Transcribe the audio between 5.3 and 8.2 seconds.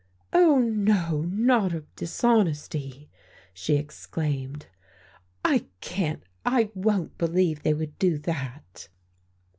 "I can't I won't believe they would do